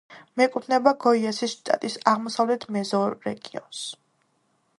[0.39, 3.85] მიეკუთვნება გოიასის შტატის აღმოსავლეთ მეზორეგიონს.